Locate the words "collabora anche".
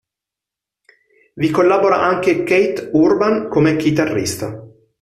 1.51-2.41